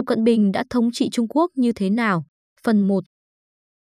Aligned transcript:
Tập 0.00 0.06
Cận 0.06 0.24
Bình 0.24 0.52
đã 0.52 0.64
thống 0.70 0.90
trị 0.92 1.08
Trung 1.12 1.28
Quốc 1.28 1.50
như 1.54 1.72
thế 1.72 1.90
nào? 1.90 2.24
Phần 2.62 2.88
1 2.88 3.04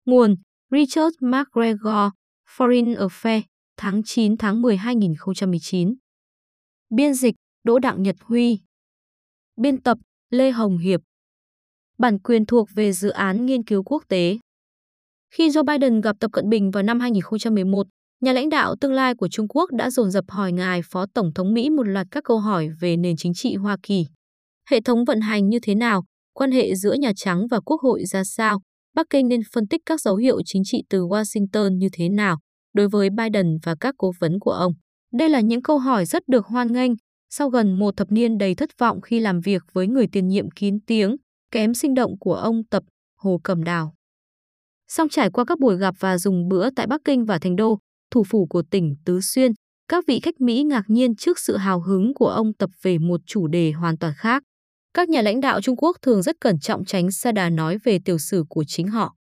Nguồn 0.06 0.36
Richard 0.72 1.16
McGregor, 1.20 2.12
Foreign 2.58 3.08
Affairs, 3.08 3.42
tháng 3.78 4.02
9 4.06 4.38
tháng 4.38 4.62
10 4.62 4.78
2019 4.78 5.96
Biên 6.90 7.14
dịch 7.14 7.36
Đỗ 7.64 7.80
Đặng 7.80 8.04
Nhật 8.04 8.16
Huy. 8.22 8.60
Biên 9.58 9.82
tập 9.82 9.98
Lê 10.30 10.52
Hồng 10.52 10.78
Hiệp. 10.78 11.02
Bản 11.98 12.20
quyền 12.20 12.46
thuộc 12.46 12.68
về 12.76 12.92
dự 12.92 13.10
án 13.10 13.46
nghiên 13.46 13.64
cứu 13.64 13.84
quốc 13.84 14.04
tế. 14.08 14.38
Khi 15.34 15.50
Joe 15.50 15.66
Biden 15.66 16.02
gặp 16.02 16.16
Tập 16.20 16.32
Cận 16.34 16.50
Bình 16.50 16.72
vào 16.72 16.84
năm 16.84 17.00
2011, 17.00 17.88
nhà 18.22 18.34
lãnh 18.34 18.50
đạo 18.50 18.76
tương 18.82 18.94
lai 18.94 19.16
của 19.16 19.28
Trung 19.28 19.48
Quốc 19.48 19.72
đã 19.72 19.90
dồn 19.90 20.12
dập 20.12 20.26
hỏi 20.28 20.52
ngài 20.52 20.82
Phó 20.82 21.06
Tổng 21.14 21.34
thống 21.34 21.54
Mỹ 21.54 21.70
một 21.70 21.84
loạt 21.84 22.08
các 22.12 22.24
câu 22.24 22.40
hỏi 22.40 22.70
về 22.80 22.98
nền 22.98 23.16
chính 23.18 23.34
trị 23.34 23.56
Hoa 23.56 23.78
Kỳ. 23.84 24.06
Hệ 24.70 24.82
thống 24.82 25.06
vận 25.06 25.22
hành 25.22 25.50
như 25.50 25.60
thế 25.62 25.76
nào? 25.76 26.04
Quan 26.34 26.52
hệ 26.52 26.76
giữa 26.76 26.94
Nhà 26.94 27.12
Trắng 27.16 27.48
và 27.52 27.60
Quốc 27.60 27.82
hội 27.82 28.06
ra 28.06 28.24
sao? 28.24 28.60
Bắc 28.96 29.06
Kinh 29.10 29.28
nên 29.28 29.42
phân 29.54 29.68
tích 29.68 29.82
các 29.86 30.02
dấu 30.02 30.16
hiệu 30.16 30.42
chính 30.46 30.62
trị 30.66 30.84
từ 30.90 31.06
Washington 31.08 31.78
như 31.78 31.88
thế 31.94 32.10
nào 32.10 32.38
đối 32.74 32.88
với 32.88 33.10
Biden 33.10 33.58
và 33.64 33.76
các 33.80 33.96
cố 33.98 34.12
vấn 34.20 34.40
của 34.40 34.52
ông? 34.52 34.74
Đây 35.14 35.30
là 35.30 35.40
những 35.40 35.62
câu 35.62 35.78
hỏi 35.78 36.06
rất 36.06 36.24
được 36.28 36.46
hoan 36.46 36.74
nghênh 36.74 36.92
sau 37.30 37.50
gần 37.50 37.80
một 37.80 37.98
thập 37.98 38.12
niên 38.12 38.38
đầy 38.38 38.56
thất 38.56 38.70
vọng 38.80 39.02
khi 39.02 39.20
làm 39.20 39.40
việc 39.40 39.62
với 39.74 39.88
người 39.88 40.08
tiền 40.12 40.28
nhiệm 40.28 40.52
kín 40.52 40.80
tiếng, 40.88 41.16
kém 41.52 41.74
sinh 41.74 41.94
động 41.94 42.12
của 42.20 42.36
ông 42.36 42.64
Tập 42.72 42.84
Hồ 43.18 43.40
Cẩm 43.44 43.64
Đào. 43.64 43.94
Song 44.88 45.10
trải 45.10 45.30
qua 45.30 45.46
các 45.46 45.60
buổi 45.60 45.78
gặp 45.78 45.96
và 46.00 46.18
dùng 46.18 46.48
bữa 46.48 46.70
tại 46.76 46.88
Bắc 46.88 47.02
Kinh 47.06 47.26
và 47.26 47.40
Thành 47.40 47.56
Đô, 47.56 47.80
thủ 48.12 48.24
phủ 48.24 48.48
của 48.50 48.64
tỉnh 48.72 48.96
Tứ 49.06 49.22
Xuyên, 49.22 49.52
các 49.88 50.04
vị 50.08 50.20
khách 50.20 50.42
Mỹ 50.42 50.64
ngạc 50.64 50.84
nhiên 50.88 51.16
trước 51.16 51.40
sự 51.40 51.58
hào 51.58 51.82
hứng 51.82 52.14
của 52.14 52.28
ông 52.28 52.54
Tập 52.54 52.70
về 52.82 52.98
một 52.98 53.22
chủ 53.26 53.48
đề 53.48 53.72
hoàn 53.72 53.98
toàn 53.98 54.14
khác. 54.18 54.44
Các 54.94 55.10
nhà 55.10 55.22
lãnh 55.22 55.40
đạo 55.40 55.62
Trung 55.62 55.76
Quốc 55.76 55.98
thường 56.02 56.22
rất 56.22 56.36
cẩn 56.42 56.60
trọng 56.60 56.86
tránh 56.86 57.12
xa 57.12 57.32
đà 57.32 57.50
nói 57.50 57.78
về 57.84 58.00
tiểu 58.06 58.18
sử 58.18 58.44
của 58.50 58.64
chính 58.68 58.88
họ, 58.88 59.16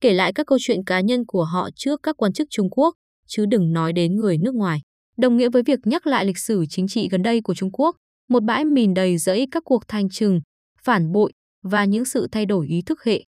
kể 0.00 0.12
lại 0.12 0.32
các 0.32 0.46
câu 0.46 0.58
chuyện 0.60 0.84
cá 0.86 1.00
nhân 1.00 1.26
của 1.26 1.44
họ 1.44 1.68
trước 1.76 2.00
các 2.02 2.16
quan 2.16 2.32
chức 2.32 2.48
Trung 2.50 2.70
Quốc, 2.70 2.94
chứ 3.26 3.46
đừng 3.46 3.72
nói 3.72 3.92
đến 3.92 4.16
người 4.16 4.38
nước 4.38 4.54
ngoài. 4.54 4.80
Đồng 5.16 5.36
nghĩa 5.36 5.48
với 5.48 5.62
việc 5.62 5.78
nhắc 5.84 6.06
lại 6.06 6.24
lịch 6.24 6.38
sử 6.38 6.64
chính 6.68 6.88
trị 6.88 7.08
gần 7.08 7.22
đây 7.22 7.40
của 7.40 7.54
Trung 7.54 7.70
Quốc, 7.72 7.96
một 8.28 8.42
bãi 8.42 8.64
mìn 8.64 8.94
đầy 8.94 9.18
rẫy 9.18 9.46
các 9.50 9.62
cuộc 9.66 9.88
thanh 9.88 10.08
trừng, 10.08 10.40
phản 10.82 11.12
bội 11.12 11.32
và 11.62 11.84
những 11.84 12.04
sự 12.04 12.26
thay 12.32 12.46
đổi 12.46 12.66
ý 12.66 12.82
thức 12.86 13.04
hệ. 13.04 13.24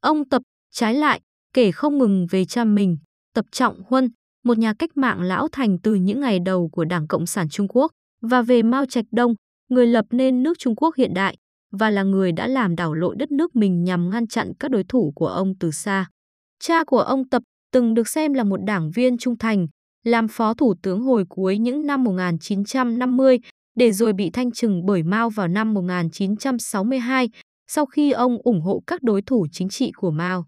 Ông 0.00 0.28
Tập, 0.28 0.42
trái 0.72 0.94
lại, 0.94 1.20
kể 1.52 1.72
không 1.72 1.98
ngừng 1.98 2.26
về 2.30 2.44
cha 2.44 2.64
mình, 2.64 2.96
Tập 3.34 3.44
Trọng 3.52 3.82
Huân, 3.86 4.08
một 4.44 4.58
nhà 4.58 4.74
cách 4.78 4.96
mạng 4.96 5.22
lão 5.22 5.48
thành 5.52 5.76
từ 5.82 5.94
những 5.94 6.20
ngày 6.20 6.38
đầu 6.44 6.68
của 6.72 6.84
Đảng 6.84 7.06
Cộng 7.06 7.26
sản 7.26 7.48
Trung 7.48 7.68
Quốc, 7.68 7.92
và 8.22 8.42
về 8.42 8.62
Mao 8.62 8.84
Trạch 8.86 9.04
Đông, 9.12 9.34
người 9.68 9.86
lập 9.86 10.04
nên 10.10 10.42
nước 10.42 10.58
Trung 10.58 10.76
Quốc 10.76 10.94
hiện 10.96 11.14
đại 11.14 11.36
và 11.72 11.90
là 11.90 12.02
người 12.02 12.32
đã 12.32 12.46
làm 12.46 12.76
đảo 12.76 12.94
lộn 12.94 13.18
đất 13.18 13.30
nước 13.30 13.56
mình 13.56 13.84
nhằm 13.84 14.10
ngăn 14.10 14.26
chặn 14.26 14.52
các 14.58 14.70
đối 14.70 14.84
thủ 14.84 15.12
của 15.14 15.26
ông 15.26 15.54
từ 15.60 15.70
xa. 15.70 16.06
Cha 16.60 16.84
của 16.84 17.00
ông 17.00 17.28
Tập 17.28 17.42
từng 17.72 17.94
được 17.94 18.08
xem 18.08 18.32
là 18.32 18.44
một 18.44 18.60
đảng 18.64 18.90
viên 18.90 19.18
trung 19.18 19.38
thành, 19.38 19.66
làm 20.04 20.28
phó 20.28 20.54
thủ 20.54 20.74
tướng 20.82 21.00
hồi 21.00 21.24
cuối 21.28 21.58
những 21.58 21.86
năm 21.86 22.04
1950 22.04 23.38
để 23.76 23.92
rồi 23.92 24.12
bị 24.12 24.30
thanh 24.30 24.52
trừng 24.52 24.86
bởi 24.86 25.02
Mao 25.02 25.30
vào 25.30 25.48
năm 25.48 25.74
1962 25.74 27.30
sau 27.66 27.86
khi 27.86 28.10
ông 28.10 28.38
ủng 28.44 28.60
hộ 28.60 28.82
các 28.86 29.02
đối 29.02 29.22
thủ 29.22 29.46
chính 29.52 29.68
trị 29.68 29.92
của 29.96 30.10
Mao. 30.10 30.46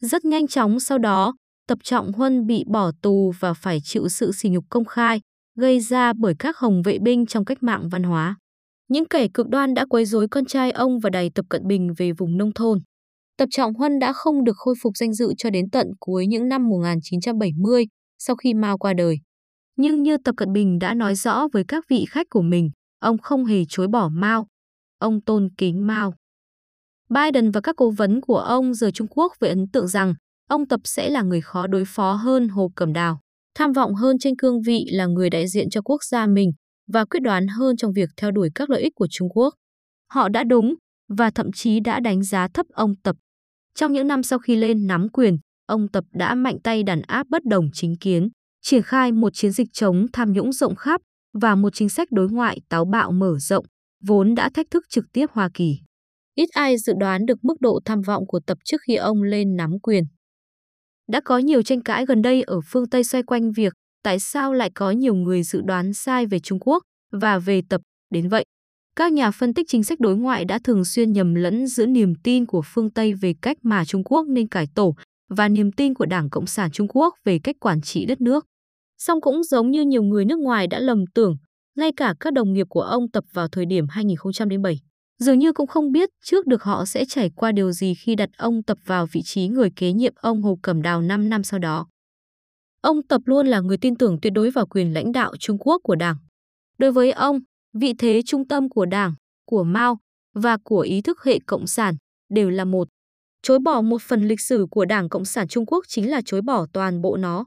Rất 0.00 0.24
nhanh 0.24 0.46
chóng 0.46 0.80
sau 0.80 0.98
đó, 0.98 1.34
Tập 1.68 1.78
Trọng 1.82 2.12
Huân 2.12 2.46
bị 2.46 2.64
bỏ 2.66 2.90
tù 3.02 3.32
và 3.40 3.54
phải 3.54 3.80
chịu 3.84 4.08
sự 4.08 4.32
sỉ 4.32 4.48
nhục 4.48 4.64
công 4.68 4.84
khai 4.84 5.20
gây 5.56 5.80
ra 5.80 6.12
bởi 6.12 6.34
các 6.38 6.58
hồng 6.58 6.82
vệ 6.82 6.98
binh 6.98 7.26
trong 7.26 7.44
cách 7.44 7.62
mạng 7.62 7.88
văn 7.88 8.02
hóa. 8.02 8.36
Những 8.88 9.08
kẻ 9.08 9.28
cực 9.34 9.48
đoan 9.48 9.74
đã 9.74 9.84
quấy 9.86 10.04
rối 10.04 10.28
con 10.30 10.44
trai 10.44 10.70
ông 10.70 10.98
và 10.98 11.10
đẩy 11.10 11.30
Tập 11.34 11.46
Cận 11.48 11.66
Bình 11.66 11.92
về 11.96 12.12
vùng 12.12 12.36
nông 12.36 12.52
thôn. 12.52 12.78
Tập 13.36 13.48
Trọng 13.50 13.74
Huân 13.74 13.98
đã 13.98 14.12
không 14.12 14.44
được 14.44 14.56
khôi 14.56 14.74
phục 14.82 14.96
danh 14.96 15.12
dự 15.12 15.32
cho 15.38 15.50
đến 15.50 15.70
tận 15.70 15.86
cuối 16.00 16.26
những 16.26 16.48
năm 16.48 16.68
1970 16.68 17.86
sau 18.18 18.36
khi 18.36 18.54
Mao 18.54 18.78
qua 18.78 18.94
đời. 18.94 19.16
Nhưng 19.76 20.02
như 20.02 20.16
Tập 20.24 20.34
Cận 20.36 20.52
Bình 20.52 20.78
đã 20.78 20.94
nói 20.94 21.14
rõ 21.14 21.48
với 21.52 21.64
các 21.68 21.84
vị 21.88 22.04
khách 22.08 22.26
của 22.30 22.42
mình, 22.42 22.70
ông 22.98 23.18
không 23.18 23.44
hề 23.44 23.62
chối 23.68 23.88
bỏ 23.88 24.08
Mao. 24.12 24.46
Ông 24.98 25.20
tôn 25.20 25.48
kính 25.58 25.86
Mao. 25.86 26.14
Biden 27.10 27.50
và 27.50 27.60
các 27.60 27.76
cố 27.76 27.90
vấn 27.90 28.20
của 28.20 28.38
ông 28.38 28.74
rời 28.74 28.92
Trung 28.92 29.06
Quốc 29.10 29.32
với 29.40 29.50
ấn 29.50 29.70
tượng 29.72 29.88
rằng 29.88 30.14
ông 30.48 30.68
Tập 30.68 30.80
sẽ 30.84 31.10
là 31.10 31.22
người 31.22 31.40
khó 31.40 31.66
đối 31.66 31.84
phó 31.86 32.12
hơn 32.12 32.48
Hồ 32.48 32.70
Cẩm 32.74 32.92
Đào, 32.92 33.20
tham 33.54 33.72
vọng 33.72 33.94
hơn 33.94 34.16
trên 34.20 34.36
cương 34.36 34.62
vị 34.62 34.84
là 34.92 35.06
người 35.06 35.30
đại 35.30 35.48
diện 35.48 35.70
cho 35.70 35.80
quốc 35.84 36.04
gia 36.04 36.26
mình 36.26 36.52
và 36.92 37.04
quyết 37.04 37.20
đoán 37.20 37.48
hơn 37.48 37.76
trong 37.76 37.92
việc 37.92 38.08
theo 38.16 38.30
đuổi 38.30 38.50
các 38.54 38.70
lợi 38.70 38.82
ích 38.82 38.92
của 38.94 39.06
Trung 39.10 39.28
Quốc. 39.28 39.54
Họ 40.12 40.28
đã 40.28 40.44
đúng 40.44 40.74
và 41.08 41.30
thậm 41.30 41.52
chí 41.52 41.80
đã 41.80 42.00
đánh 42.00 42.22
giá 42.22 42.48
thấp 42.54 42.66
ông 42.72 42.94
Tập. 43.02 43.16
Trong 43.74 43.92
những 43.92 44.08
năm 44.08 44.22
sau 44.22 44.38
khi 44.38 44.56
lên 44.56 44.86
nắm 44.86 45.08
quyền, 45.08 45.38
ông 45.66 45.88
Tập 45.88 46.04
đã 46.12 46.34
mạnh 46.34 46.56
tay 46.64 46.82
đàn 46.82 47.02
áp 47.02 47.26
bất 47.30 47.44
đồng 47.44 47.68
chính 47.72 47.96
kiến, 48.00 48.28
triển 48.62 48.82
khai 48.82 49.12
một 49.12 49.30
chiến 49.34 49.50
dịch 49.50 49.68
chống 49.72 50.06
tham 50.12 50.32
nhũng 50.32 50.52
rộng 50.52 50.76
khắp 50.76 51.00
và 51.40 51.54
một 51.54 51.70
chính 51.74 51.88
sách 51.88 52.08
đối 52.10 52.28
ngoại 52.30 52.60
táo 52.68 52.84
bạo 52.84 53.12
mở 53.12 53.38
rộng, 53.38 53.66
vốn 54.06 54.34
đã 54.34 54.50
thách 54.54 54.66
thức 54.70 54.84
trực 54.88 55.04
tiếp 55.12 55.26
Hoa 55.32 55.50
Kỳ. 55.54 55.80
Ít 56.34 56.48
ai 56.52 56.78
dự 56.78 56.92
đoán 57.00 57.26
được 57.26 57.44
mức 57.44 57.60
độ 57.60 57.80
tham 57.84 58.02
vọng 58.02 58.26
của 58.26 58.40
Tập 58.46 58.58
trước 58.64 58.80
khi 58.86 58.94
ông 58.94 59.22
lên 59.22 59.56
nắm 59.56 59.70
quyền. 59.82 60.04
Đã 61.08 61.20
có 61.24 61.38
nhiều 61.38 61.62
tranh 61.62 61.82
cãi 61.82 62.06
gần 62.06 62.22
đây 62.22 62.42
ở 62.42 62.60
phương 62.72 62.88
Tây 62.88 63.04
xoay 63.04 63.22
quanh 63.22 63.52
việc 63.52 63.72
tại 64.02 64.20
sao 64.20 64.52
lại 64.52 64.70
có 64.74 64.90
nhiều 64.90 65.14
người 65.14 65.42
dự 65.42 65.60
đoán 65.60 65.92
sai 65.94 66.26
về 66.26 66.38
Trung 66.38 66.58
Quốc 66.60 66.82
và 67.12 67.38
về 67.38 67.62
Tập 67.68 67.80
đến 68.10 68.28
vậy. 68.28 68.44
Các 68.96 69.12
nhà 69.12 69.30
phân 69.30 69.54
tích 69.54 69.66
chính 69.68 69.82
sách 69.82 70.00
đối 70.00 70.16
ngoại 70.16 70.44
đã 70.44 70.58
thường 70.64 70.84
xuyên 70.84 71.12
nhầm 71.12 71.34
lẫn 71.34 71.66
giữa 71.66 71.86
niềm 71.86 72.14
tin 72.14 72.46
của 72.46 72.62
phương 72.64 72.90
Tây 72.90 73.14
về 73.14 73.34
cách 73.42 73.56
mà 73.62 73.84
Trung 73.84 74.04
Quốc 74.04 74.26
nên 74.28 74.48
cải 74.48 74.66
tổ 74.74 74.94
và 75.28 75.48
niềm 75.48 75.72
tin 75.72 75.94
của 75.94 76.06
Đảng 76.06 76.30
Cộng 76.30 76.46
sản 76.46 76.70
Trung 76.70 76.88
Quốc 76.88 77.14
về 77.24 77.38
cách 77.44 77.56
quản 77.60 77.80
trị 77.80 78.06
đất 78.06 78.20
nước. 78.20 78.46
Song 78.98 79.20
cũng 79.20 79.44
giống 79.44 79.70
như 79.70 79.84
nhiều 79.84 80.02
người 80.02 80.24
nước 80.24 80.38
ngoài 80.38 80.66
đã 80.66 80.78
lầm 80.78 81.04
tưởng, 81.14 81.36
ngay 81.76 81.92
cả 81.96 82.14
các 82.20 82.32
đồng 82.32 82.52
nghiệp 82.52 82.66
của 82.70 82.80
ông 82.80 83.10
Tập 83.10 83.24
vào 83.32 83.48
thời 83.48 83.66
điểm 83.66 83.86
2007, 83.88 84.78
dường 85.18 85.38
như 85.38 85.52
cũng 85.52 85.66
không 85.66 85.92
biết 85.92 86.08
trước 86.24 86.46
được 86.46 86.62
họ 86.62 86.84
sẽ 86.84 87.04
trải 87.08 87.30
qua 87.36 87.52
điều 87.52 87.72
gì 87.72 87.94
khi 87.94 88.14
đặt 88.14 88.30
ông 88.36 88.62
Tập 88.62 88.78
vào 88.84 89.06
vị 89.12 89.22
trí 89.24 89.48
người 89.48 89.70
kế 89.76 89.92
nhiệm 89.92 90.12
ông 90.16 90.42
Hồ 90.42 90.58
Cẩm 90.62 90.82
Đào 90.82 91.02
5 91.02 91.28
năm 91.28 91.44
sau 91.44 91.58
đó. 91.58 91.86
Ông 92.80 93.02
Tập 93.02 93.20
luôn 93.24 93.46
là 93.46 93.60
người 93.60 93.76
tin 93.76 93.96
tưởng 93.96 94.18
tuyệt 94.22 94.32
đối 94.32 94.50
vào 94.50 94.66
quyền 94.66 94.94
lãnh 94.94 95.12
đạo 95.12 95.36
Trung 95.38 95.56
Quốc 95.60 95.80
của 95.82 95.94
Đảng. 95.94 96.16
Đối 96.78 96.92
với 96.92 97.12
ông, 97.12 97.40
vị 97.72 97.94
thế 97.98 98.22
trung 98.26 98.48
tâm 98.48 98.68
của 98.68 98.86
Đảng, 98.86 99.14
của 99.46 99.64
Mao 99.64 99.98
và 100.34 100.56
của 100.64 100.80
ý 100.80 101.02
thức 101.02 101.24
hệ 101.24 101.38
cộng 101.46 101.66
sản 101.66 101.94
đều 102.28 102.50
là 102.50 102.64
một. 102.64 102.88
Chối 103.42 103.58
bỏ 103.58 103.80
một 103.80 104.02
phần 104.02 104.28
lịch 104.28 104.40
sử 104.40 104.66
của 104.70 104.84
Đảng 104.84 105.08
Cộng 105.08 105.24
sản 105.24 105.48
Trung 105.48 105.66
Quốc 105.66 105.84
chính 105.88 106.10
là 106.10 106.20
chối 106.24 106.42
bỏ 106.42 106.66
toàn 106.72 107.02
bộ 107.02 107.16
nó. 107.16 107.46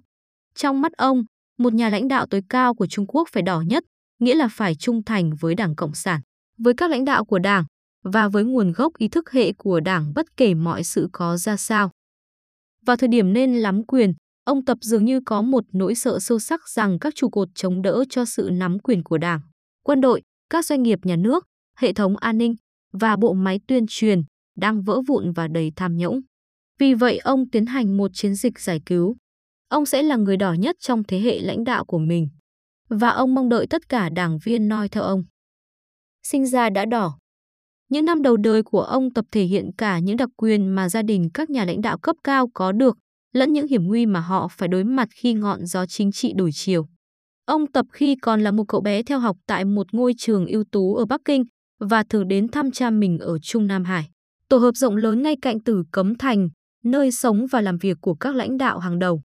Trong 0.55 0.81
mắt 0.81 0.91
ông, 0.97 1.23
một 1.57 1.73
nhà 1.73 1.89
lãnh 1.89 2.07
đạo 2.07 2.25
tối 2.29 2.41
cao 2.49 2.73
của 2.73 2.87
Trung 2.87 3.05
Quốc 3.07 3.29
phải 3.31 3.43
đỏ 3.43 3.61
nhất, 3.61 3.83
nghĩa 4.19 4.35
là 4.35 4.47
phải 4.51 4.75
trung 4.75 5.03
thành 5.03 5.31
với 5.39 5.55
Đảng 5.55 5.75
Cộng 5.75 5.93
sản, 5.93 6.21
với 6.57 6.73
các 6.73 6.91
lãnh 6.91 7.05
đạo 7.05 7.25
của 7.25 7.39
Đảng 7.39 7.63
và 8.03 8.27
với 8.27 8.43
nguồn 8.43 8.71
gốc 8.71 8.97
ý 8.97 9.07
thức 9.07 9.31
hệ 9.31 9.53
của 9.53 9.79
Đảng 9.79 10.13
bất 10.15 10.37
kể 10.37 10.53
mọi 10.53 10.83
sự 10.83 11.09
có 11.11 11.37
ra 11.37 11.57
sao. 11.57 11.91
Vào 12.85 12.97
thời 12.97 13.09
điểm 13.09 13.33
nên 13.33 13.55
lắm 13.55 13.83
quyền, 13.83 14.13
ông 14.51 14.65
Tập 14.65 14.77
dường 14.81 15.05
như 15.05 15.19
có 15.25 15.41
một 15.41 15.63
nỗi 15.73 15.95
sợ 15.95 16.19
sâu 16.19 16.39
sắc 16.39 16.69
rằng 16.69 16.99
các 16.99 17.15
trụ 17.15 17.29
cột 17.29 17.47
chống 17.55 17.81
đỡ 17.81 18.03
cho 18.09 18.25
sự 18.25 18.49
nắm 18.51 18.79
quyền 18.79 19.03
của 19.03 19.17
Đảng, 19.17 19.39
quân 19.83 20.01
đội, 20.01 20.21
các 20.49 20.65
doanh 20.65 20.83
nghiệp 20.83 20.99
nhà 21.03 21.15
nước, 21.15 21.45
hệ 21.77 21.93
thống 21.93 22.17
an 22.17 22.37
ninh 22.37 22.55
và 22.93 23.15
bộ 23.15 23.33
máy 23.33 23.59
tuyên 23.67 23.85
truyền 23.89 24.21
đang 24.57 24.81
vỡ 24.81 25.01
vụn 25.07 25.31
và 25.31 25.47
đầy 25.47 25.71
tham 25.75 25.97
nhũng. 25.97 26.21
Vì 26.79 26.93
vậy 26.93 27.17
ông 27.17 27.49
tiến 27.49 27.65
hành 27.65 27.97
một 27.97 28.11
chiến 28.13 28.35
dịch 28.35 28.59
giải 28.59 28.81
cứu. 28.85 29.15
Ông 29.69 29.85
sẽ 29.85 30.03
là 30.03 30.15
người 30.15 30.37
đỏ 30.37 30.53
nhất 30.53 30.75
trong 30.79 31.03
thế 31.03 31.19
hệ 31.19 31.39
lãnh 31.39 31.63
đạo 31.63 31.85
của 31.85 31.99
mình. 31.99 32.27
Và 32.89 33.09
ông 33.09 33.35
mong 33.35 33.49
đợi 33.49 33.67
tất 33.69 33.89
cả 33.89 34.09
đảng 34.09 34.37
viên 34.43 34.67
noi 34.67 34.89
theo 34.89 35.03
ông. 35.03 35.23
Sinh 36.23 36.45
ra 36.45 36.69
đã 36.69 36.85
đỏ. 36.85 37.17
Những 37.89 38.05
năm 38.05 38.21
đầu 38.21 38.37
đời 38.37 38.63
của 38.63 38.81
ông 38.81 39.13
tập 39.13 39.25
thể 39.31 39.43
hiện 39.43 39.69
cả 39.77 39.99
những 39.99 40.17
đặc 40.17 40.29
quyền 40.37 40.69
mà 40.69 40.89
gia 40.89 41.01
đình 41.01 41.29
các 41.33 41.49
nhà 41.49 41.65
lãnh 41.65 41.81
đạo 41.81 41.97
cấp 41.97 42.15
cao 42.23 42.47
có 42.53 42.71
được, 42.71 42.97
lẫn 43.33 43.53
những 43.53 43.67
hiểm 43.67 43.83
nguy 43.83 44.05
mà 44.05 44.19
họ 44.19 44.47
phải 44.47 44.67
đối 44.67 44.83
mặt 44.83 45.09
khi 45.11 45.33
ngọn 45.33 45.65
gió 45.65 45.85
chính 45.85 46.11
trị 46.11 46.33
đổi 46.35 46.51
chiều. 46.53 46.87
Ông 47.45 47.71
tập 47.71 47.85
khi 47.91 48.15
còn 48.21 48.41
là 48.41 48.51
một 48.51 48.63
cậu 48.67 48.81
bé 48.81 49.03
theo 49.03 49.19
học 49.19 49.37
tại 49.47 49.65
một 49.65 49.87
ngôi 49.91 50.13
trường 50.17 50.47
ưu 50.47 50.63
tú 50.71 50.95
ở 50.95 51.05
Bắc 51.05 51.21
Kinh 51.25 51.43
và 51.79 52.03
thường 52.03 52.27
đến 52.27 52.47
thăm 52.47 52.71
cha 52.71 52.89
mình 52.89 53.17
ở 53.19 53.39
Trung 53.39 53.67
Nam 53.67 53.83
Hải. 53.83 54.09
Tổ 54.49 54.57
hợp 54.57 54.75
rộng 54.75 54.95
lớn 54.95 55.21
ngay 55.23 55.35
cạnh 55.41 55.59
Tử 55.59 55.83
Cấm 55.91 56.15
Thành, 56.15 56.49
nơi 56.83 57.11
sống 57.11 57.45
và 57.51 57.61
làm 57.61 57.77
việc 57.77 57.97
của 58.01 58.15
các 58.15 58.35
lãnh 58.35 58.57
đạo 58.57 58.79
hàng 58.79 58.99
đầu. 58.99 59.21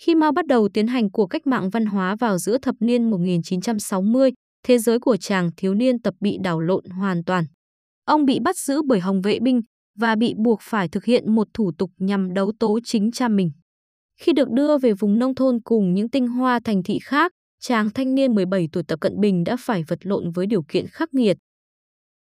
Khi 0.00 0.14
Mao 0.14 0.32
bắt 0.32 0.46
đầu 0.46 0.68
tiến 0.74 0.86
hành 0.86 1.10
cuộc 1.10 1.26
cách 1.26 1.46
mạng 1.46 1.70
văn 1.70 1.86
hóa 1.86 2.16
vào 2.16 2.38
giữa 2.38 2.58
thập 2.58 2.74
niên 2.80 3.10
1960, 3.10 4.30
thế 4.66 4.78
giới 4.78 4.98
của 4.98 5.16
chàng 5.16 5.50
thiếu 5.56 5.74
niên 5.74 6.02
tập 6.02 6.14
bị 6.20 6.38
đảo 6.44 6.60
lộn 6.60 6.84
hoàn 6.84 7.24
toàn. 7.24 7.44
Ông 8.04 8.24
bị 8.24 8.38
bắt 8.40 8.56
giữ 8.56 8.82
bởi 8.86 9.00
Hồng 9.00 9.20
vệ 9.22 9.38
binh 9.40 9.60
và 10.02 10.14
bị 10.16 10.34
buộc 10.36 10.60
phải 10.62 10.88
thực 10.88 11.04
hiện 11.04 11.34
một 11.34 11.48
thủ 11.54 11.72
tục 11.78 11.90
nhằm 11.98 12.34
đấu 12.34 12.52
tố 12.58 12.78
chính 12.84 13.10
cha 13.12 13.28
mình. 13.28 13.50
Khi 14.20 14.32
được 14.32 14.50
đưa 14.50 14.78
về 14.78 14.92
vùng 14.92 15.18
nông 15.18 15.34
thôn 15.34 15.60
cùng 15.64 15.94
những 15.94 16.08
tinh 16.08 16.28
hoa 16.28 16.60
thành 16.64 16.82
thị 16.82 16.98
khác, 17.02 17.32
chàng 17.60 17.90
thanh 17.90 18.14
niên 18.14 18.34
17 18.34 18.68
tuổi 18.72 18.82
Tập 18.88 19.00
Cận 19.00 19.20
Bình 19.20 19.44
đã 19.44 19.56
phải 19.60 19.82
vật 19.88 19.98
lộn 20.02 20.30
với 20.30 20.46
điều 20.46 20.62
kiện 20.62 20.86
khắc 20.86 21.14
nghiệt. 21.14 21.36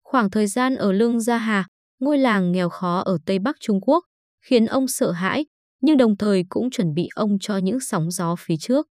Khoảng 0.04 0.30
thời 0.30 0.48
gian 0.48 0.76
ở 0.76 0.92
Lương 0.92 1.20
Gia 1.20 1.38
Hà, 1.38 1.68
ngôi 2.00 2.18
làng 2.18 2.52
nghèo 2.52 2.70
khó 2.70 3.00
ở 3.00 3.18
Tây 3.26 3.40
Bắc 3.40 3.56
Trung 3.60 3.82
Quốc, 3.82 4.04
khiến 4.46 4.66
ông 4.66 4.88
sợ 4.88 5.12
hãi, 5.12 5.46
nhưng 5.82 5.98
đồng 5.98 6.18
thời 6.18 6.44
cũng 6.50 6.70
chuẩn 6.70 6.94
bị 6.94 7.08
ông 7.16 7.40
cho 7.40 7.58
những 7.58 7.80
sóng 7.80 8.12
gió 8.12 8.36
phía 8.40 8.56
trước. 8.60 8.88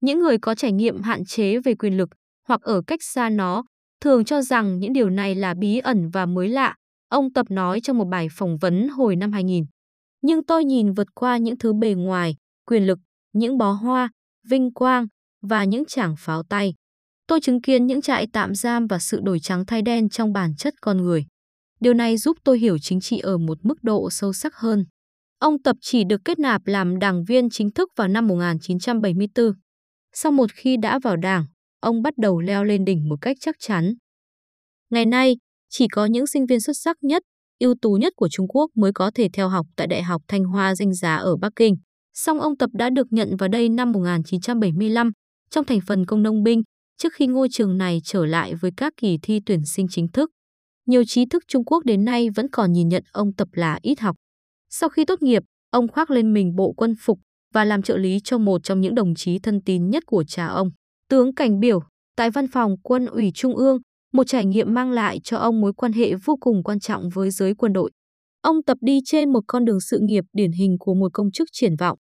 Những 0.00 0.18
người 0.18 0.38
có 0.38 0.54
trải 0.54 0.72
nghiệm 0.72 1.02
hạn 1.02 1.24
chế 1.24 1.58
về 1.58 1.74
quyền 1.74 1.96
lực 1.96 2.08
hoặc 2.48 2.62
ở 2.62 2.82
cách 2.86 3.02
xa 3.02 3.30
nó 3.30 3.64
thường 4.00 4.24
cho 4.24 4.42
rằng 4.42 4.78
những 4.78 4.92
điều 4.92 5.10
này 5.10 5.34
là 5.34 5.54
bí 5.54 5.78
ẩn 5.78 6.10
và 6.12 6.26
mới 6.26 6.48
lạ, 6.48 6.74
ông 7.14 7.32
Tập 7.32 7.46
nói 7.50 7.80
trong 7.80 7.98
một 7.98 8.04
bài 8.04 8.28
phỏng 8.30 8.58
vấn 8.58 8.88
hồi 8.88 9.16
năm 9.16 9.32
2000. 9.32 9.64
Nhưng 10.22 10.44
tôi 10.44 10.64
nhìn 10.64 10.92
vượt 10.92 11.14
qua 11.14 11.36
những 11.36 11.58
thứ 11.58 11.72
bề 11.72 11.94
ngoài, 11.94 12.36
quyền 12.66 12.86
lực, 12.86 12.98
những 13.32 13.58
bó 13.58 13.72
hoa, 13.72 14.10
vinh 14.48 14.72
quang 14.72 15.06
và 15.42 15.64
những 15.64 15.84
chảng 15.84 16.14
pháo 16.18 16.42
tay. 16.42 16.74
Tôi 17.26 17.40
chứng 17.40 17.62
kiến 17.62 17.86
những 17.86 18.00
trại 18.00 18.26
tạm 18.32 18.54
giam 18.54 18.86
và 18.86 18.98
sự 18.98 19.20
đổi 19.22 19.40
trắng 19.40 19.66
thay 19.66 19.82
đen 19.82 20.08
trong 20.08 20.32
bản 20.32 20.56
chất 20.56 20.74
con 20.80 20.96
người. 20.96 21.26
Điều 21.80 21.94
này 21.94 22.16
giúp 22.16 22.36
tôi 22.44 22.58
hiểu 22.58 22.78
chính 22.78 23.00
trị 23.00 23.18
ở 23.18 23.38
một 23.38 23.58
mức 23.62 23.82
độ 23.82 24.10
sâu 24.10 24.32
sắc 24.32 24.54
hơn. 24.56 24.84
Ông 25.38 25.62
Tập 25.62 25.76
chỉ 25.80 26.04
được 26.04 26.20
kết 26.24 26.38
nạp 26.38 26.66
làm 26.66 26.98
đảng 26.98 27.24
viên 27.24 27.50
chính 27.50 27.70
thức 27.70 27.88
vào 27.96 28.08
năm 28.08 28.28
1974. 28.28 29.52
Sau 30.12 30.32
một 30.32 30.50
khi 30.52 30.76
đã 30.76 30.98
vào 30.98 31.16
đảng, 31.16 31.44
ông 31.80 32.02
bắt 32.02 32.14
đầu 32.18 32.40
leo 32.40 32.64
lên 32.64 32.84
đỉnh 32.84 33.08
một 33.08 33.16
cách 33.20 33.36
chắc 33.40 33.56
chắn. 33.58 33.94
Ngày 34.90 35.06
nay, 35.06 35.36
chỉ 35.76 35.88
có 35.88 36.06
những 36.06 36.26
sinh 36.26 36.46
viên 36.46 36.60
xuất 36.60 36.76
sắc 36.76 36.96
nhất, 37.02 37.22
ưu 37.60 37.74
tú 37.82 37.92
nhất 37.92 38.12
của 38.16 38.28
Trung 38.28 38.48
Quốc 38.48 38.70
mới 38.76 38.92
có 38.94 39.10
thể 39.14 39.28
theo 39.32 39.48
học 39.48 39.66
tại 39.76 39.86
Đại 39.86 40.02
học 40.02 40.22
Thanh 40.28 40.44
Hoa 40.44 40.74
danh 40.74 40.94
giá 40.94 41.16
ở 41.16 41.36
Bắc 41.36 41.52
Kinh. 41.56 41.74
Song 42.14 42.40
ông 42.40 42.56
Tập 42.56 42.70
đã 42.72 42.90
được 42.90 43.06
nhận 43.10 43.36
vào 43.36 43.48
đây 43.48 43.68
năm 43.68 43.92
1975 43.92 45.10
trong 45.50 45.64
thành 45.64 45.78
phần 45.86 46.06
công 46.06 46.22
nông 46.22 46.42
binh 46.42 46.62
trước 46.98 47.12
khi 47.12 47.26
ngôi 47.26 47.48
trường 47.50 47.78
này 47.78 48.00
trở 48.04 48.26
lại 48.26 48.54
với 48.54 48.70
các 48.76 48.92
kỳ 48.96 49.18
thi 49.22 49.40
tuyển 49.46 49.60
sinh 49.66 49.86
chính 49.90 50.08
thức. 50.08 50.30
Nhiều 50.86 51.02
trí 51.06 51.26
thức 51.26 51.42
Trung 51.48 51.64
Quốc 51.64 51.84
đến 51.84 52.04
nay 52.04 52.30
vẫn 52.30 52.46
còn 52.50 52.72
nhìn 52.72 52.88
nhận 52.88 53.02
ông 53.12 53.32
Tập 53.32 53.48
là 53.52 53.78
ít 53.82 54.00
học. 54.00 54.16
Sau 54.70 54.88
khi 54.88 55.04
tốt 55.04 55.22
nghiệp, 55.22 55.42
ông 55.70 55.88
khoác 55.88 56.10
lên 56.10 56.32
mình 56.32 56.54
bộ 56.56 56.72
quân 56.76 56.94
phục 57.00 57.18
và 57.54 57.64
làm 57.64 57.82
trợ 57.82 57.96
lý 57.96 58.18
cho 58.24 58.38
một 58.38 58.60
trong 58.64 58.80
những 58.80 58.94
đồng 58.94 59.14
chí 59.14 59.38
thân 59.38 59.60
tín 59.66 59.90
nhất 59.90 60.02
của 60.06 60.24
cha 60.24 60.46
ông. 60.46 60.70
Tướng 61.08 61.34
Cảnh 61.34 61.60
Biểu, 61.60 61.80
tại 62.16 62.30
văn 62.30 62.48
phòng 62.48 62.74
quân 62.82 63.06
ủy 63.06 63.30
Trung 63.34 63.56
ương, 63.56 63.78
một 64.14 64.24
trải 64.26 64.44
nghiệm 64.44 64.74
mang 64.74 64.90
lại 64.90 65.20
cho 65.24 65.36
ông 65.36 65.60
mối 65.60 65.72
quan 65.72 65.92
hệ 65.92 66.14
vô 66.24 66.36
cùng 66.40 66.62
quan 66.62 66.80
trọng 66.80 67.08
với 67.08 67.30
giới 67.30 67.54
quân 67.54 67.72
đội. 67.72 67.90
Ông 68.42 68.62
tập 68.62 68.78
đi 68.80 69.00
trên 69.04 69.32
một 69.32 69.40
con 69.46 69.64
đường 69.64 69.80
sự 69.80 69.98
nghiệp 70.02 70.24
điển 70.32 70.52
hình 70.52 70.76
của 70.80 70.94
một 70.94 71.12
công 71.12 71.30
chức 71.30 71.48
triển 71.52 71.76
vọng. 71.76 71.98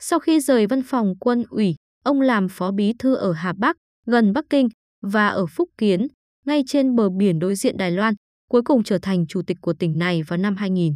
Sau 0.00 0.18
khi 0.18 0.40
rời 0.40 0.66
văn 0.66 0.82
phòng 0.82 1.12
quân 1.20 1.44
ủy, 1.50 1.74
ông 2.04 2.20
làm 2.20 2.48
phó 2.48 2.72
bí 2.72 2.92
thư 2.98 3.14
ở 3.14 3.32
Hà 3.32 3.52
Bắc, 3.58 3.76
gần 4.06 4.32
Bắc 4.32 4.44
Kinh, 4.50 4.68
và 5.02 5.28
ở 5.28 5.46
Phúc 5.46 5.68
Kiến, 5.78 6.06
ngay 6.44 6.62
trên 6.66 6.94
bờ 6.96 7.08
biển 7.10 7.38
đối 7.38 7.54
diện 7.54 7.76
Đài 7.76 7.90
Loan, 7.90 8.14
cuối 8.50 8.62
cùng 8.64 8.82
trở 8.82 8.98
thành 9.02 9.26
chủ 9.26 9.42
tịch 9.46 9.56
của 9.60 9.72
tỉnh 9.72 9.98
này 9.98 10.22
vào 10.22 10.36
năm 10.36 10.56
2000. 10.56 10.94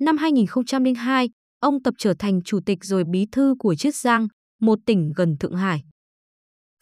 Năm 0.00 0.16
2002, 0.16 1.30
ông 1.60 1.82
tập 1.82 1.94
trở 1.98 2.14
thành 2.18 2.42
chủ 2.42 2.60
tịch 2.66 2.84
rồi 2.84 3.04
bí 3.12 3.26
thư 3.32 3.54
của 3.58 3.74
Chiết 3.74 3.94
Giang, 3.94 4.28
một 4.60 4.78
tỉnh 4.86 5.12
gần 5.16 5.36
Thượng 5.40 5.54
Hải. 5.54 5.82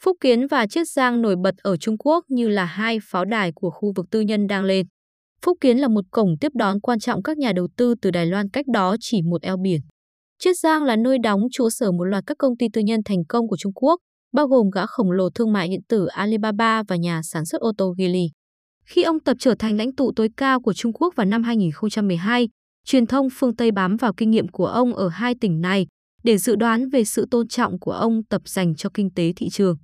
Phúc 0.04 0.16
Kiến 0.20 0.46
và 0.46 0.66
Chiết 0.66 0.88
Giang 0.88 1.22
nổi 1.22 1.36
bật 1.42 1.54
ở 1.56 1.76
Trung 1.76 1.98
Quốc 1.98 2.24
như 2.28 2.48
là 2.48 2.64
hai 2.64 2.98
pháo 3.02 3.24
đài 3.24 3.52
của 3.54 3.70
khu 3.70 3.92
vực 3.96 4.06
tư 4.10 4.20
nhân 4.20 4.46
đang 4.46 4.64
lên. 4.64 4.86
Phúc 5.44 5.58
Kiến 5.60 5.78
là 5.78 5.88
một 5.88 6.04
cổng 6.10 6.28
tiếp 6.40 6.52
đón 6.54 6.80
quan 6.80 6.98
trọng 6.98 7.22
các 7.22 7.38
nhà 7.38 7.52
đầu 7.52 7.68
tư 7.76 7.94
từ 8.02 8.10
Đài 8.10 8.26
Loan 8.26 8.50
cách 8.50 8.64
đó 8.74 8.96
chỉ 9.00 9.22
một 9.22 9.42
eo 9.42 9.56
biển. 9.62 9.80
Chiết 10.38 10.58
Giang 10.58 10.84
là 10.84 10.96
nơi 10.96 11.18
đóng 11.18 11.40
trụ 11.52 11.70
sở 11.70 11.92
một 11.92 12.04
loạt 12.04 12.24
các 12.26 12.38
công 12.38 12.56
ty 12.56 12.66
tư 12.72 12.80
nhân 12.80 13.00
thành 13.04 13.24
công 13.28 13.48
của 13.48 13.56
Trung 13.56 13.72
Quốc, 13.74 14.00
bao 14.32 14.46
gồm 14.46 14.70
gã 14.74 14.86
khổng 14.86 15.10
lồ 15.10 15.30
thương 15.30 15.52
mại 15.52 15.68
điện 15.68 15.80
tử 15.88 16.06
Alibaba 16.06 16.82
và 16.88 16.96
nhà 16.96 17.20
sản 17.24 17.44
xuất 17.44 17.60
ô 17.60 17.72
tô 17.78 17.94
Geely. 17.98 18.30
Khi 18.86 19.02
ông 19.02 19.20
Tập 19.20 19.36
trở 19.40 19.54
thành 19.58 19.76
lãnh 19.76 19.94
tụ 19.94 20.12
tối 20.16 20.28
cao 20.36 20.60
của 20.60 20.72
Trung 20.72 20.92
Quốc 20.92 21.14
vào 21.16 21.26
năm 21.26 21.42
2012, 21.42 22.48
truyền 22.84 23.06
thông 23.06 23.28
phương 23.32 23.56
Tây 23.56 23.70
bám 23.70 23.96
vào 23.96 24.12
kinh 24.16 24.30
nghiệm 24.30 24.48
của 24.48 24.66
ông 24.66 24.94
ở 24.94 25.08
hai 25.08 25.34
tỉnh 25.40 25.60
này 25.60 25.86
để 26.24 26.38
dự 26.38 26.56
đoán 26.56 26.88
về 26.88 27.04
sự 27.04 27.26
tôn 27.30 27.48
trọng 27.48 27.78
của 27.78 27.92
ông 27.92 28.24
Tập 28.30 28.42
dành 28.44 28.74
cho 28.74 28.90
kinh 28.94 29.10
tế 29.10 29.32
thị 29.36 29.48
trường. 29.50 29.76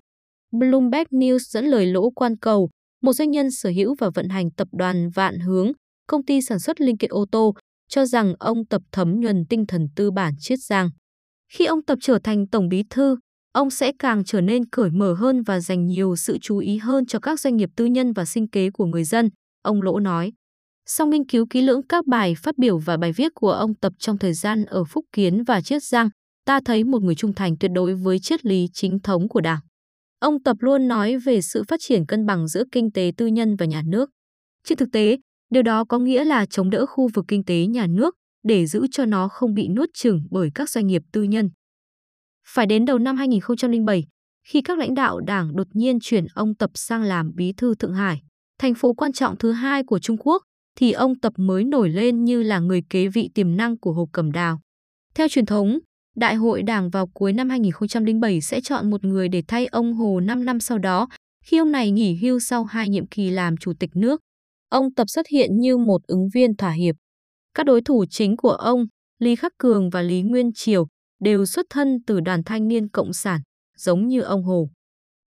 Bloomberg 0.52 1.06
News 1.10 1.38
dẫn 1.38 1.66
lời 1.66 1.86
Lỗ 1.86 2.10
Quan 2.10 2.36
Cầu, 2.36 2.70
một 3.02 3.12
doanh 3.12 3.30
nhân 3.30 3.50
sở 3.50 3.70
hữu 3.70 3.94
và 3.98 4.10
vận 4.14 4.28
hành 4.28 4.50
tập 4.50 4.68
đoàn 4.72 5.10
Vạn 5.10 5.38
Hướng, 5.38 5.72
công 6.06 6.24
ty 6.24 6.40
sản 6.42 6.58
xuất 6.58 6.80
linh 6.80 6.96
kiện 6.96 7.10
ô 7.10 7.24
tô, 7.32 7.54
cho 7.88 8.06
rằng 8.06 8.34
ông 8.38 8.66
Tập 8.66 8.82
thấm 8.92 9.20
nhuần 9.20 9.44
tinh 9.48 9.66
thần 9.66 9.88
tư 9.96 10.10
bản 10.10 10.34
chiết 10.38 10.58
giang. 10.62 10.90
Khi 11.52 11.64
ông 11.64 11.84
Tập 11.84 11.98
trở 12.02 12.18
thành 12.24 12.48
tổng 12.48 12.68
bí 12.68 12.82
thư, 12.90 13.16
ông 13.52 13.70
sẽ 13.70 13.92
càng 13.98 14.24
trở 14.24 14.40
nên 14.40 14.68
cởi 14.68 14.90
mở 14.90 15.14
hơn 15.14 15.42
và 15.42 15.60
dành 15.60 15.86
nhiều 15.86 16.16
sự 16.16 16.38
chú 16.42 16.58
ý 16.58 16.76
hơn 16.76 17.06
cho 17.06 17.18
các 17.18 17.40
doanh 17.40 17.56
nghiệp 17.56 17.70
tư 17.76 17.84
nhân 17.84 18.12
và 18.12 18.24
sinh 18.24 18.50
kế 18.50 18.70
của 18.70 18.86
người 18.86 19.04
dân, 19.04 19.28
ông 19.62 19.82
Lỗ 19.82 20.00
nói. 20.00 20.32
Sau 20.86 21.06
nghiên 21.06 21.26
cứu 21.26 21.46
kỹ 21.50 21.62
lưỡng 21.62 21.86
các 21.88 22.06
bài 22.06 22.34
phát 22.34 22.58
biểu 22.58 22.78
và 22.78 22.96
bài 22.96 23.12
viết 23.12 23.32
của 23.34 23.52
ông 23.52 23.74
Tập 23.74 23.92
trong 23.98 24.18
thời 24.18 24.32
gian 24.32 24.64
ở 24.64 24.84
Phúc 24.84 25.04
Kiến 25.12 25.44
và 25.44 25.60
Chiết 25.60 25.82
Giang, 25.82 26.08
ta 26.44 26.60
thấy 26.64 26.84
một 26.84 27.02
người 27.02 27.14
trung 27.14 27.34
thành 27.34 27.56
tuyệt 27.60 27.70
đối 27.74 27.94
với 27.94 28.18
triết 28.18 28.46
lý 28.46 28.66
chính 28.72 28.98
thống 29.00 29.28
của 29.28 29.40
Đảng. 29.40 29.60
Ông 30.20 30.43
Tập 30.43 30.56
luôn 30.61 30.88
nói 30.88 31.17
về 31.17 31.41
sự 31.41 31.62
phát 31.69 31.81
triển 31.81 32.06
cân 32.06 32.26
bằng 32.26 32.49
giữa 32.49 32.65
kinh 32.73 32.93
tế 32.93 33.12
tư 33.17 33.26
nhân 33.26 33.56
và 33.56 33.67
nhà 33.67 33.82
nước. 33.87 34.11
Trên 34.65 34.79
thực 34.79 34.88
tế, 34.93 35.19
điều 35.50 35.62
đó 35.62 35.85
có 35.85 35.99
nghĩa 35.99 36.25
là 36.25 36.47
chống 36.47 36.70
đỡ 36.70 36.87
khu 36.87 37.09
vực 37.15 37.25
kinh 37.29 37.44
tế 37.44 37.67
nhà 37.67 37.87
nước 37.87 38.15
để 38.43 38.67
giữ 38.67 38.87
cho 38.91 39.05
nó 39.05 39.29
không 39.29 39.55
bị 39.55 39.69
nuốt 39.69 39.88
chửng 39.94 40.23
bởi 40.31 40.50
các 40.55 40.70
doanh 40.70 40.87
nghiệp 40.87 41.03
tư 41.12 41.23
nhân. 41.23 41.50
Phải 42.47 42.67
đến 42.67 42.85
đầu 42.85 42.99
năm 42.99 43.17
2007, 43.17 44.05
khi 44.47 44.61
các 44.62 44.79
lãnh 44.79 44.94
đạo 44.94 45.20
đảng 45.20 45.56
đột 45.56 45.67
nhiên 45.73 45.99
chuyển 46.03 46.26
ông 46.35 46.55
Tập 46.55 46.70
sang 46.75 47.03
làm 47.03 47.31
bí 47.35 47.53
thư 47.53 47.75
Thượng 47.75 47.94
Hải, 47.94 48.23
thành 48.59 48.75
phố 48.75 48.94
quan 48.94 49.12
trọng 49.12 49.37
thứ 49.38 49.53
hai 49.53 49.82
của 49.85 49.99
Trung 49.99 50.17
Quốc, 50.19 50.43
thì 50.76 50.93
ông 50.93 51.20
Tập 51.20 51.32
mới 51.37 51.65
nổi 51.65 51.88
lên 51.88 52.25
như 52.25 52.43
là 52.43 52.59
người 52.59 52.82
kế 52.91 53.09
vị 53.09 53.31
tiềm 53.35 53.56
năng 53.56 53.79
của 53.79 53.93
Hồ 53.93 54.09
Cẩm 54.12 54.32
Đào. 54.32 54.61
Theo 55.15 55.29
truyền 55.29 55.47
thống, 55.47 55.79
Đại 56.19 56.35
hội 56.35 56.62
Đảng 56.62 56.91
vào 56.91 57.06
cuối 57.06 57.32
năm 57.32 57.50
2007 57.50 58.41
sẽ 58.41 58.61
chọn 58.61 58.91
một 58.91 59.05
người 59.05 59.29
để 59.29 59.43
thay 59.49 59.67
ông 59.67 59.94
Hồ 59.94 60.20
5 60.20 60.44
năm 60.44 60.61
sau 60.61 60.79
đó, 60.79 61.09
khi 61.44 61.59
ông 61.59 61.73
này 61.73 61.91
nghỉ 61.91 62.19
hưu 62.23 62.41
sau 62.41 62.65
hai 62.65 62.88
nhiệm 62.88 63.06
kỳ 63.06 63.31
làm 63.31 63.56
chủ 63.56 63.73
tịch 63.81 63.91
nước. 63.94 64.20
Ông 64.69 64.94
Tập 64.94 65.05
xuất 65.09 65.26
hiện 65.29 65.61
như 65.61 65.76
một 65.76 66.00
ứng 66.06 66.29
viên 66.35 66.56
thỏa 66.56 66.70
hiệp. 66.70 66.94
Các 67.55 67.67
đối 67.67 67.81
thủ 67.82 68.05
chính 68.11 68.37
của 68.37 68.50
ông, 68.50 68.85
Lý 69.19 69.37
Khắc 69.37 69.53
Cường 69.59 69.91
và 69.91 70.03
Lý 70.03 70.23
Nguyên 70.23 70.50
Triều, 70.55 70.87
đều 71.20 71.47
xuất 71.47 71.67
thân 71.70 71.99
từ 72.06 72.20
đoàn 72.20 72.43
thanh 72.47 72.69
niên 72.69 72.88
cộng 72.88 73.12
sản, 73.12 73.41
giống 73.76 74.09
như 74.09 74.20
ông 74.20 74.43
Hồ. 74.43 74.69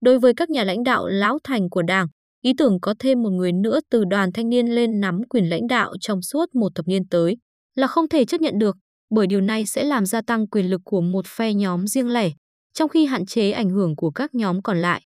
Đối 0.00 0.18
với 0.18 0.34
các 0.34 0.50
nhà 0.50 0.64
lãnh 0.64 0.82
đạo 0.82 1.08
lão 1.08 1.38
thành 1.44 1.70
của 1.70 1.82
Đảng, 1.82 2.06
ý 2.42 2.52
tưởng 2.58 2.80
có 2.80 2.94
thêm 2.98 3.22
một 3.22 3.30
người 3.30 3.52
nữa 3.52 3.80
từ 3.90 4.04
đoàn 4.04 4.32
thanh 4.32 4.48
niên 4.48 4.66
lên 4.66 5.00
nắm 5.00 5.20
quyền 5.28 5.44
lãnh 5.44 5.66
đạo 5.66 5.92
trong 6.00 6.22
suốt 6.22 6.54
một 6.54 6.74
thập 6.74 6.88
niên 6.88 7.08
tới 7.08 7.36
là 7.74 7.86
không 7.86 8.08
thể 8.08 8.24
chấp 8.24 8.40
nhận 8.40 8.58
được 8.58 8.76
bởi 9.14 9.26
điều 9.26 9.40
này 9.40 9.66
sẽ 9.66 9.84
làm 9.84 10.06
gia 10.06 10.22
tăng 10.22 10.46
quyền 10.46 10.70
lực 10.70 10.80
của 10.84 11.00
một 11.00 11.26
phe 11.26 11.54
nhóm 11.54 11.86
riêng 11.86 12.08
lẻ, 12.08 12.30
trong 12.74 12.88
khi 12.88 13.06
hạn 13.06 13.26
chế 13.26 13.50
ảnh 13.50 13.70
hưởng 13.70 13.96
của 13.96 14.10
các 14.10 14.34
nhóm 14.34 14.62
còn 14.62 14.78
lại. 14.78 15.02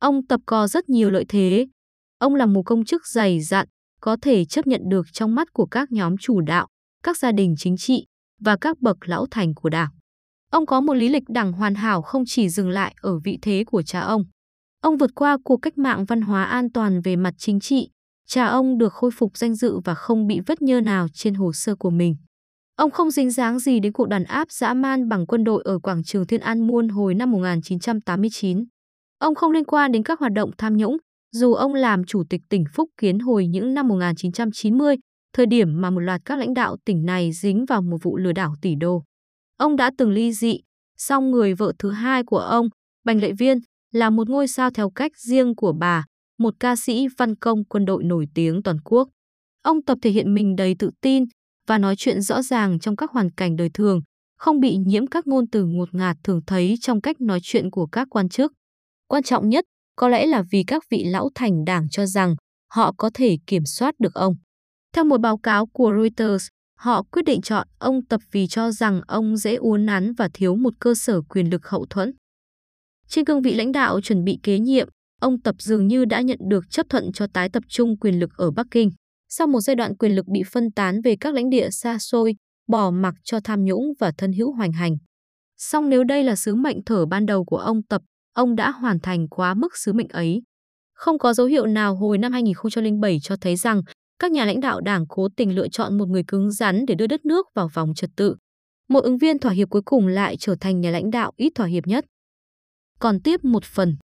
Ông 0.00 0.26
tập 0.26 0.40
có 0.46 0.68
rất 0.68 0.88
nhiều 0.88 1.10
lợi 1.10 1.24
thế. 1.28 1.66
Ông 2.18 2.34
là 2.34 2.46
một 2.46 2.62
công 2.66 2.84
chức 2.84 3.06
dày 3.06 3.40
dặn, 3.40 3.66
có 4.00 4.16
thể 4.22 4.44
chấp 4.44 4.66
nhận 4.66 4.80
được 4.88 5.06
trong 5.12 5.34
mắt 5.34 5.48
của 5.52 5.66
các 5.66 5.92
nhóm 5.92 6.16
chủ 6.16 6.40
đạo, 6.40 6.66
các 7.02 7.18
gia 7.18 7.32
đình 7.32 7.54
chính 7.58 7.76
trị 7.76 8.06
và 8.40 8.56
các 8.60 8.80
bậc 8.80 8.96
lão 9.00 9.26
thành 9.30 9.54
của 9.54 9.68
đảng. 9.68 9.90
Ông 10.50 10.66
có 10.66 10.80
một 10.80 10.94
lý 10.94 11.08
lịch 11.08 11.28
đảng 11.28 11.52
hoàn 11.52 11.74
hảo 11.74 12.02
không 12.02 12.22
chỉ 12.26 12.48
dừng 12.48 12.68
lại 12.68 12.94
ở 13.00 13.18
vị 13.24 13.38
thế 13.42 13.64
của 13.66 13.82
cha 13.82 14.00
ông. 14.00 14.24
Ông 14.82 14.96
vượt 14.96 15.10
qua 15.14 15.38
cuộc 15.44 15.56
cách 15.56 15.78
mạng 15.78 16.04
văn 16.04 16.20
hóa 16.20 16.44
an 16.44 16.72
toàn 16.72 17.00
về 17.00 17.16
mặt 17.16 17.34
chính 17.38 17.60
trị, 17.60 17.90
cha 18.26 18.46
ông 18.46 18.78
được 18.78 18.92
khôi 18.92 19.10
phục 19.10 19.36
danh 19.36 19.54
dự 19.54 19.78
và 19.84 19.94
không 19.94 20.26
bị 20.26 20.40
vết 20.46 20.62
nhơ 20.62 20.80
nào 20.80 21.06
trên 21.14 21.34
hồ 21.34 21.52
sơ 21.52 21.76
của 21.76 21.90
mình. 21.90 22.16
Ông 22.78 22.90
không 22.90 23.10
dính 23.10 23.30
dáng 23.30 23.58
gì 23.58 23.80
đến 23.80 23.92
cuộc 23.92 24.08
đàn 24.08 24.24
áp 24.24 24.50
dã 24.50 24.74
man 24.74 25.08
bằng 25.08 25.26
quân 25.26 25.44
đội 25.44 25.62
ở 25.64 25.78
quảng 25.78 26.04
trường 26.04 26.26
Thiên 26.26 26.40
An 26.40 26.66
Muôn 26.66 26.88
hồi 26.88 27.14
năm 27.14 27.30
1989. 27.30 28.64
Ông 29.18 29.34
không 29.34 29.52
liên 29.52 29.64
quan 29.64 29.92
đến 29.92 30.02
các 30.02 30.20
hoạt 30.20 30.32
động 30.32 30.50
tham 30.58 30.76
nhũng, 30.76 30.96
dù 31.32 31.54
ông 31.54 31.74
làm 31.74 32.04
chủ 32.04 32.22
tịch 32.30 32.40
tỉnh 32.48 32.64
Phúc 32.74 32.90
Kiến 32.96 33.18
hồi 33.18 33.46
những 33.46 33.74
năm 33.74 33.88
1990, 33.88 34.96
thời 35.32 35.46
điểm 35.46 35.80
mà 35.80 35.90
một 35.90 36.00
loạt 36.00 36.20
các 36.24 36.38
lãnh 36.38 36.54
đạo 36.54 36.76
tỉnh 36.84 37.06
này 37.06 37.32
dính 37.32 37.64
vào 37.68 37.82
một 37.82 37.96
vụ 38.02 38.16
lừa 38.16 38.32
đảo 38.32 38.54
tỷ 38.62 38.74
đô. 38.74 39.02
Ông 39.56 39.76
đã 39.76 39.90
từng 39.98 40.10
ly 40.10 40.32
dị, 40.32 40.60
song 40.96 41.30
người 41.30 41.54
vợ 41.54 41.72
thứ 41.78 41.90
hai 41.90 42.22
của 42.24 42.38
ông, 42.38 42.68
Bành 43.04 43.20
Lệ 43.20 43.32
Viên, 43.32 43.58
là 43.92 44.10
một 44.10 44.28
ngôi 44.28 44.48
sao 44.48 44.70
theo 44.70 44.90
cách 44.90 45.12
riêng 45.16 45.54
của 45.54 45.72
bà, 45.72 46.04
một 46.38 46.54
ca 46.60 46.76
sĩ 46.76 47.06
văn 47.18 47.34
công 47.36 47.64
quân 47.64 47.84
đội 47.84 48.04
nổi 48.04 48.26
tiếng 48.34 48.62
toàn 48.62 48.80
quốc. 48.84 49.08
Ông 49.62 49.82
tập 49.82 49.98
thể 50.02 50.10
hiện 50.10 50.34
mình 50.34 50.56
đầy 50.56 50.74
tự 50.78 50.90
tin, 51.00 51.24
và 51.68 51.78
nói 51.78 51.94
chuyện 51.96 52.20
rõ 52.20 52.42
ràng 52.42 52.78
trong 52.78 52.96
các 52.96 53.10
hoàn 53.10 53.30
cảnh 53.30 53.56
đời 53.56 53.70
thường, 53.74 54.00
không 54.36 54.60
bị 54.60 54.76
nhiễm 54.76 55.06
các 55.06 55.26
ngôn 55.26 55.44
từ 55.52 55.64
ngột 55.64 55.94
ngạt 55.94 56.16
thường 56.24 56.40
thấy 56.46 56.74
trong 56.80 57.00
cách 57.00 57.20
nói 57.20 57.38
chuyện 57.42 57.70
của 57.70 57.86
các 57.86 58.08
quan 58.10 58.28
chức. 58.28 58.52
Quan 59.08 59.22
trọng 59.22 59.48
nhất, 59.48 59.64
có 59.96 60.08
lẽ 60.08 60.26
là 60.26 60.42
vì 60.50 60.64
các 60.66 60.82
vị 60.90 61.04
lão 61.04 61.28
thành 61.34 61.64
đảng 61.64 61.88
cho 61.90 62.06
rằng 62.06 62.34
họ 62.74 62.92
có 62.98 63.10
thể 63.14 63.36
kiểm 63.46 63.66
soát 63.66 63.94
được 63.98 64.14
ông. 64.14 64.34
Theo 64.94 65.04
một 65.04 65.20
báo 65.20 65.38
cáo 65.38 65.66
của 65.66 65.92
Reuters, 65.96 66.46
họ 66.78 67.02
quyết 67.02 67.22
định 67.22 67.40
chọn 67.42 67.68
ông 67.78 68.06
Tập 68.06 68.20
vì 68.32 68.46
cho 68.46 68.70
rằng 68.70 69.00
ông 69.06 69.36
dễ 69.36 69.54
uốn 69.54 69.86
nắn 69.86 70.12
và 70.14 70.28
thiếu 70.34 70.56
một 70.56 70.74
cơ 70.80 70.94
sở 70.94 71.20
quyền 71.28 71.50
lực 71.50 71.66
hậu 71.66 71.86
thuẫn. 71.90 72.12
Trên 73.08 73.24
cương 73.24 73.42
vị 73.42 73.54
lãnh 73.54 73.72
đạo 73.72 74.00
chuẩn 74.00 74.24
bị 74.24 74.38
kế 74.42 74.58
nhiệm, 74.58 74.88
ông 75.20 75.40
Tập 75.40 75.54
dường 75.58 75.88
như 75.88 76.04
đã 76.04 76.20
nhận 76.20 76.38
được 76.48 76.64
chấp 76.70 76.86
thuận 76.88 77.12
cho 77.12 77.26
tái 77.32 77.48
tập 77.48 77.62
trung 77.68 77.98
quyền 77.98 78.20
lực 78.20 78.30
ở 78.36 78.50
Bắc 78.50 78.66
Kinh. 78.70 78.90
Sau 79.28 79.46
một 79.46 79.60
giai 79.60 79.76
đoạn 79.76 79.96
quyền 79.96 80.14
lực 80.14 80.26
bị 80.26 80.42
phân 80.52 80.70
tán 80.70 81.00
về 81.00 81.16
các 81.20 81.34
lãnh 81.34 81.50
địa 81.50 81.70
xa 81.70 81.98
xôi, 81.98 82.34
bỏ 82.68 82.90
mặc 82.90 83.14
cho 83.24 83.40
tham 83.44 83.64
nhũng 83.64 83.92
và 83.98 84.12
thân 84.18 84.32
hữu 84.32 84.52
hoành 84.52 84.72
hành. 84.72 84.96
Song 85.56 85.88
nếu 85.88 86.04
đây 86.04 86.24
là 86.24 86.36
sứ 86.36 86.54
mệnh 86.54 86.84
thở 86.86 87.06
ban 87.06 87.26
đầu 87.26 87.44
của 87.44 87.56
ông 87.56 87.82
Tập, 87.82 88.02
ông 88.32 88.56
đã 88.56 88.70
hoàn 88.70 89.00
thành 89.00 89.28
quá 89.28 89.54
mức 89.54 89.76
sứ 89.76 89.92
mệnh 89.92 90.08
ấy. 90.08 90.42
Không 90.94 91.18
có 91.18 91.34
dấu 91.34 91.46
hiệu 91.46 91.66
nào 91.66 91.96
hồi 91.96 92.18
năm 92.18 92.32
2007 92.32 93.18
cho 93.22 93.36
thấy 93.40 93.56
rằng 93.56 93.82
các 94.18 94.32
nhà 94.32 94.44
lãnh 94.44 94.60
đạo 94.60 94.80
đảng 94.80 95.06
cố 95.08 95.28
tình 95.36 95.54
lựa 95.54 95.68
chọn 95.68 95.98
một 95.98 96.08
người 96.08 96.22
cứng 96.28 96.50
rắn 96.50 96.86
để 96.86 96.94
đưa 96.94 97.06
đất 97.06 97.24
nước 97.24 97.46
vào 97.54 97.68
vòng 97.74 97.94
trật 97.94 98.10
tự. 98.16 98.36
Một 98.88 99.04
ứng 99.04 99.18
viên 99.18 99.38
thỏa 99.38 99.52
hiệp 99.52 99.70
cuối 99.70 99.82
cùng 99.84 100.06
lại 100.06 100.36
trở 100.36 100.56
thành 100.60 100.80
nhà 100.80 100.90
lãnh 100.90 101.10
đạo 101.10 101.32
ít 101.36 101.52
thỏa 101.54 101.66
hiệp 101.66 101.86
nhất. 101.86 102.04
Còn 102.98 103.20
tiếp 103.20 103.44
một 103.44 103.64
phần. 103.64 103.96